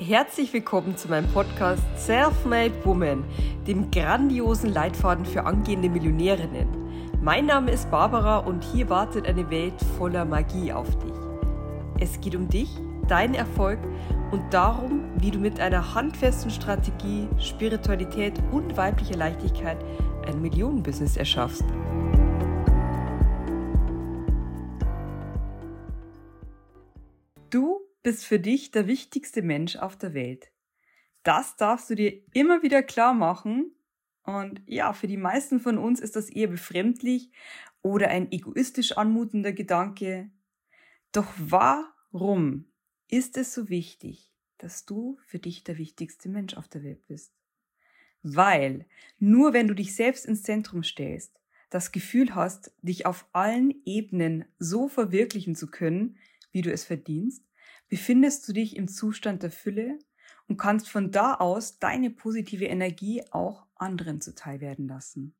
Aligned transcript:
Herzlich 0.00 0.52
willkommen 0.52 0.96
zu 0.96 1.08
meinem 1.08 1.26
Podcast 1.32 1.82
Self-Made 1.96 2.84
Woman, 2.84 3.24
dem 3.66 3.90
grandiosen 3.90 4.72
Leitfaden 4.72 5.26
für 5.26 5.44
angehende 5.44 5.88
Millionärinnen. 5.88 6.68
Mein 7.20 7.46
Name 7.46 7.72
ist 7.72 7.90
Barbara 7.90 8.38
und 8.38 8.62
hier 8.62 8.88
wartet 8.90 9.26
eine 9.26 9.50
Welt 9.50 9.74
voller 9.98 10.24
Magie 10.24 10.72
auf 10.72 10.88
dich. 11.00 11.12
Es 11.98 12.20
geht 12.20 12.36
um 12.36 12.48
dich, 12.48 12.70
deinen 13.08 13.34
Erfolg 13.34 13.80
und 14.30 14.54
darum, 14.54 15.02
wie 15.16 15.32
du 15.32 15.40
mit 15.40 15.58
einer 15.58 15.96
handfesten 15.96 16.52
Strategie, 16.52 17.26
Spiritualität 17.40 18.34
und 18.52 18.76
weiblicher 18.76 19.16
Leichtigkeit 19.16 19.78
ein 20.28 20.40
Millionenbusiness 20.40 21.16
erschaffst. 21.16 21.64
Du 27.50 27.87
bist 28.08 28.24
für 28.24 28.40
dich 28.40 28.70
der 28.70 28.86
wichtigste 28.86 29.42
Mensch 29.42 29.76
auf 29.76 29.94
der 29.94 30.14
Welt. 30.14 30.50
Das 31.24 31.56
darfst 31.56 31.90
du 31.90 31.94
dir 31.94 32.22
immer 32.32 32.62
wieder 32.62 32.82
klar 32.82 33.12
machen. 33.12 33.74
Und 34.22 34.62
ja, 34.64 34.94
für 34.94 35.06
die 35.06 35.18
meisten 35.18 35.60
von 35.60 35.76
uns 35.76 36.00
ist 36.00 36.16
das 36.16 36.30
eher 36.30 36.48
befremdlich 36.48 37.30
oder 37.82 38.08
ein 38.08 38.32
egoistisch 38.32 38.92
anmutender 38.92 39.52
Gedanke. 39.52 40.30
Doch 41.12 41.30
warum 41.36 42.72
ist 43.08 43.36
es 43.36 43.52
so 43.52 43.68
wichtig, 43.68 44.32
dass 44.56 44.86
du 44.86 45.18
für 45.26 45.38
dich 45.38 45.64
der 45.64 45.76
wichtigste 45.76 46.30
Mensch 46.30 46.54
auf 46.54 46.66
der 46.66 46.82
Welt 46.84 47.06
bist? 47.08 47.34
Weil 48.22 48.86
nur 49.18 49.52
wenn 49.52 49.68
du 49.68 49.74
dich 49.74 49.94
selbst 49.94 50.24
ins 50.24 50.44
Zentrum 50.44 50.82
stellst, 50.82 51.38
das 51.68 51.92
Gefühl 51.92 52.34
hast, 52.34 52.72
dich 52.80 53.04
auf 53.04 53.28
allen 53.34 53.82
Ebenen 53.84 54.46
so 54.58 54.88
verwirklichen 54.88 55.54
zu 55.54 55.66
können, 55.66 56.16
wie 56.52 56.62
du 56.62 56.72
es 56.72 56.86
verdienst, 56.86 57.44
befindest 57.88 58.46
du 58.48 58.52
dich 58.52 58.76
im 58.76 58.88
Zustand 58.88 59.42
der 59.42 59.50
Fülle 59.50 59.98
und 60.46 60.56
kannst 60.56 60.88
von 60.88 61.10
da 61.10 61.34
aus 61.34 61.78
deine 61.78 62.10
positive 62.10 62.64
Energie 62.64 63.22
auch 63.30 63.66
anderen 63.76 64.20
zuteil 64.20 64.60
werden 64.60 64.88
lassen. 64.88 65.34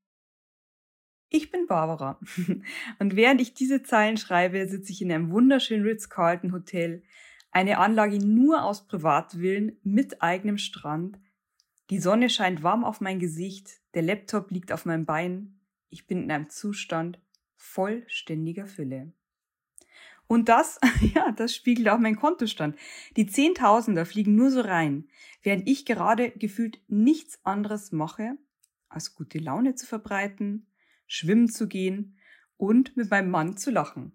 Ich 1.30 1.50
bin 1.50 1.66
Barbara 1.66 2.18
und 2.98 3.16
während 3.16 3.40
ich 3.40 3.52
diese 3.52 3.82
Zeilen 3.82 4.16
schreibe, 4.16 4.66
sitze 4.66 4.92
ich 4.92 5.02
in 5.02 5.12
einem 5.12 5.30
wunderschönen 5.30 5.84
Ritz-Carlton 5.84 6.52
Hotel, 6.52 7.02
eine 7.50 7.78
Anlage 7.78 8.18
nur 8.18 8.64
aus 8.64 8.86
Privatwillen 8.86 9.78
mit 9.82 10.22
eigenem 10.22 10.58
Strand. 10.58 11.18
Die 11.90 11.98
Sonne 11.98 12.30
scheint 12.30 12.62
warm 12.62 12.84
auf 12.84 13.00
mein 13.00 13.18
Gesicht, 13.18 13.80
der 13.94 14.02
Laptop 14.02 14.50
liegt 14.50 14.72
auf 14.72 14.84
meinem 14.84 15.06
Bein. 15.06 15.60
Ich 15.90 16.06
bin 16.06 16.22
in 16.22 16.30
einem 16.30 16.50
Zustand 16.50 17.20
vollständiger 17.56 18.66
Fülle. 18.66 19.12
Und 20.28 20.48
das, 20.48 20.78
ja, 21.14 21.32
das 21.32 21.54
spiegelt 21.54 21.88
auch 21.88 21.98
mein 21.98 22.16
Kontostand. 22.16 22.76
Die 23.16 23.26
Zehntausender 23.26 24.06
fliegen 24.06 24.36
nur 24.36 24.50
so 24.50 24.60
rein, 24.60 25.08
während 25.42 25.68
ich 25.68 25.84
gerade 25.84 26.30
gefühlt 26.30 26.80
nichts 26.86 27.44
anderes 27.44 27.90
mache, 27.90 28.36
als 28.88 29.14
gute 29.14 29.38
Laune 29.38 29.74
zu 29.74 29.86
verbreiten, 29.86 30.66
schwimmen 31.06 31.48
zu 31.48 31.66
gehen 31.66 32.18
und 32.56 32.96
mit 32.96 33.10
meinem 33.10 33.30
Mann 33.30 33.56
zu 33.56 33.70
lachen. 33.70 34.12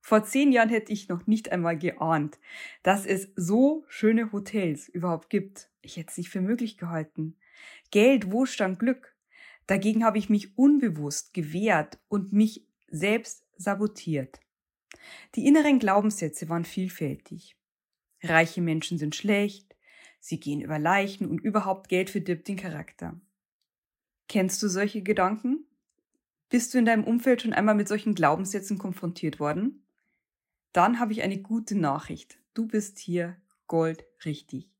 Vor 0.00 0.22
zehn 0.22 0.52
Jahren 0.52 0.68
hätte 0.68 0.92
ich 0.92 1.08
noch 1.08 1.26
nicht 1.26 1.50
einmal 1.50 1.78
geahnt, 1.78 2.38
dass 2.82 3.06
es 3.06 3.28
so 3.36 3.84
schöne 3.88 4.32
Hotels 4.32 4.88
überhaupt 4.88 5.30
gibt. 5.30 5.70
Ich 5.80 5.96
hätte 5.96 6.10
es 6.10 6.18
nicht 6.18 6.28
für 6.28 6.42
möglich 6.42 6.76
gehalten. 6.76 7.36
Geld, 7.90 8.30
Wohlstand, 8.30 8.78
Glück. 8.78 9.16
Dagegen 9.66 10.04
habe 10.04 10.18
ich 10.18 10.28
mich 10.28 10.58
unbewusst 10.58 11.32
gewehrt 11.32 11.98
und 12.08 12.34
mich 12.34 12.66
selbst 12.88 13.46
sabotiert. 13.56 14.40
Die 15.34 15.46
inneren 15.46 15.78
Glaubenssätze 15.78 16.48
waren 16.48 16.64
vielfältig. 16.64 17.56
Reiche 18.22 18.62
Menschen 18.62 18.98
sind 18.98 19.14
schlecht, 19.14 19.76
sie 20.20 20.40
gehen 20.40 20.60
über 20.60 20.78
Leichen 20.78 21.28
und 21.28 21.40
überhaupt 21.40 21.88
Geld 21.88 22.10
verdirbt 22.10 22.48
den 22.48 22.56
Charakter. 22.56 23.20
Kennst 24.28 24.62
du 24.62 24.68
solche 24.68 25.02
Gedanken? 25.02 25.66
Bist 26.48 26.72
du 26.72 26.78
in 26.78 26.84
deinem 26.84 27.04
Umfeld 27.04 27.42
schon 27.42 27.52
einmal 27.52 27.74
mit 27.74 27.88
solchen 27.88 28.14
Glaubenssätzen 28.14 28.78
konfrontiert 28.78 29.40
worden? 29.40 29.84
Dann 30.72 30.98
habe 30.98 31.12
ich 31.12 31.22
eine 31.22 31.38
gute 31.38 31.76
Nachricht. 31.76 32.38
Du 32.54 32.66
bist 32.66 32.98
hier 32.98 33.36
goldrichtig. 33.66 34.70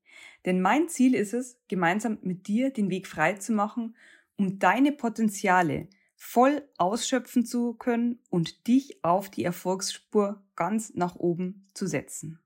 Denn 0.44 0.60
mein 0.60 0.88
Ziel 0.88 1.14
ist 1.14 1.34
es, 1.34 1.58
gemeinsam 1.68 2.18
mit 2.22 2.46
dir 2.46 2.70
den 2.70 2.90
Weg 2.90 3.06
frei 3.06 3.34
zu 3.34 3.52
machen, 3.52 3.96
um 4.36 4.58
deine 4.58 4.92
Potenziale, 4.92 5.88
voll 6.24 6.66
ausschöpfen 6.78 7.44
zu 7.44 7.74
können 7.74 8.18
und 8.30 8.66
dich 8.66 9.04
auf 9.04 9.30
die 9.30 9.44
Erfolgsspur 9.44 10.42
ganz 10.56 10.94
nach 10.94 11.16
oben 11.16 11.68
zu 11.74 11.86
setzen. 11.86 12.40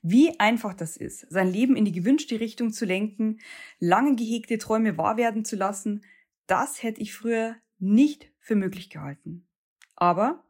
Wie 0.00 0.38
einfach 0.38 0.72
das 0.72 0.96
ist, 0.96 1.26
sein 1.28 1.52
Leben 1.52 1.74
in 1.74 1.84
die 1.84 1.92
gewünschte 1.92 2.38
Richtung 2.38 2.72
zu 2.72 2.84
lenken, 2.84 3.40
lange 3.80 4.14
gehegte 4.14 4.58
Träume 4.58 4.96
wahr 4.96 5.16
werden 5.16 5.44
zu 5.44 5.56
lassen, 5.56 6.04
das 6.46 6.84
hätte 6.84 7.00
ich 7.00 7.14
früher 7.14 7.56
nicht 7.80 8.30
für 8.38 8.54
möglich 8.54 8.90
gehalten. 8.90 9.48
Aber 9.96 10.44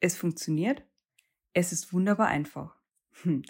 es 0.00 0.16
funktioniert. 0.16 0.84
Es 1.52 1.70
ist 1.70 1.92
wunderbar 1.92 2.28
einfach. 2.28 2.76
Hm. 3.22 3.42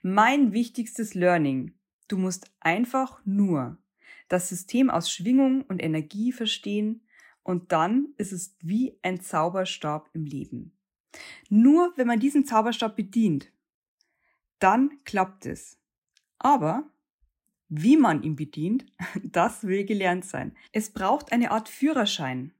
Mein 0.00 0.52
wichtigstes 0.52 1.14
Learning. 1.14 1.74
Du 2.06 2.18
musst 2.18 2.52
einfach 2.60 3.20
nur 3.24 3.78
das 4.28 4.48
System 4.48 4.90
aus 4.90 5.10
Schwingung 5.10 5.62
und 5.62 5.82
Energie 5.82 6.30
verstehen 6.30 7.02
und 7.42 7.72
dann 7.72 8.14
ist 8.16 8.32
es 8.32 8.56
wie 8.60 8.98
ein 9.02 9.20
Zauberstab 9.20 10.08
im 10.12 10.24
Leben. 10.24 10.76
Nur 11.48 11.92
wenn 11.96 12.06
man 12.06 12.20
diesen 12.20 12.46
Zauberstab 12.46 12.96
bedient, 12.96 13.52
dann 14.58 15.02
klappt 15.04 15.46
es. 15.46 15.78
Aber 16.38 16.90
wie 17.68 17.96
man 17.96 18.22
ihn 18.22 18.36
bedient, 18.36 18.86
das 19.22 19.64
will 19.64 19.84
gelernt 19.84 20.24
sein. 20.24 20.56
Es 20.72 20.90
braucht 20.90 21.32
eine 21.32 21.50
Art 21.50 21.68
Führerschein. 21.68 22.52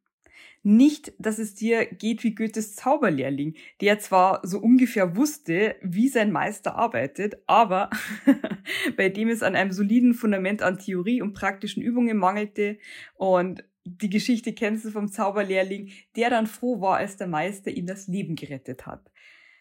Nicht, 0.64 1.12
dass 1.18 1.38
es 1.38 1.54
dir 1.54 1.86
geht 1.86 2.22
wie 2.22 2.36
Goethes 2.36 2.76
Zauberlehrling, 2.76 3.56
der 3.80 3.98
zwar 3.98 4.40
so 4.46 4.60
ungefähr 4.60 5.16
wusste, 5.16 5.74
wie 5.82 6.08
sein 6.08 6.30
Meister 6.30 6.76
arbeitet, 6.76 7.36
aber 7.48 7.90
bei 8.96 9.08
dem 9.08 9.28
es 9.28 9.42
an 9.42 9.56
einem 9.56 9.72
soliden 9.72 10.14
Fundament 10.14 10.62
an 10.62 10.78
Theorie 10.78 11.20
und 11.20 11.34
praktischen 11.34 11.82
Übungen 11.82 12.16
mangelte 12.16 12.78
und 13.14 13.64
die 13.84 14.10
Geschichte 14.10 14.52
kennst 14.52 14.84
du 14.84 14.90
vom 14.90 15.08
Zauberlehrling, 15.08 15.90
der 16.16 16.30
dann 16.30 16.46
froh 16.46 16.80
war, 16.80 16.98
als 16.98 17.16
der 17.16 17.26
Meister 17.26 17.70
ihm 17.70 17.86
das 17.86 18.06
Leben 18.06 18.36
gerettet 18.36 18.86
hat. 18.86 19.10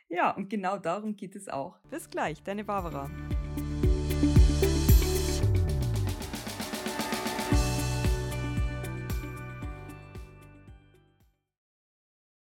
Ja, 0.10 0.32
und 0.32 0.50
genau 0.50 0.78
darum 0.78 1.16
geht 1.16 1.36
es 1.36 1.48
auch. 1.48 1.80
Bis 1.90 2.10
gleich, 2.10 2.44
deine 2.44 2.64
Barbara. 2.64 3.10